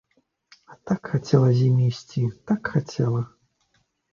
[0.71, 3.21] А так хацела з імі ісці, так хацела!